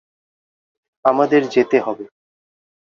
আমাদের 1.05 1.41
যেতে 1.47 1.77
হবে। 1.79 2.05